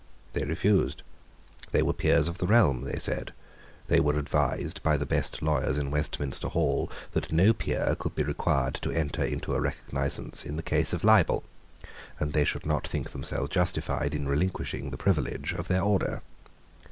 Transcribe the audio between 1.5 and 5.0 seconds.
They were peers of the realm, they said. They were advised by